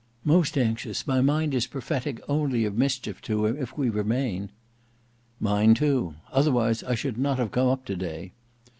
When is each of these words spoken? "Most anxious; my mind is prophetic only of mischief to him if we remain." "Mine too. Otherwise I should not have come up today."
"Most 0.23 0.57
anxious; 0.57 1.05
my 1.05 1.21
mind 1.21 1.53
is 1.53 1.67
prophetic 1.67 2.19
only 2.27 2.65
of 2.65 2.75
mischief 2.75 3.21
to 3.21 3.45
him 3.45 3.55
if 3.61 3.77
we 3.77 3.87
remain." 3.87 4.49
"Mine 5.39 5.75
too. 5.75 6.15
Otherwise 6.31 6.81
I 6.83 6.95
should 6.95 7.19
not 7.19 7.37
have 7.37 7.51
come 7.51 7.67
up 7.67 7.85
today." 7.85 8.31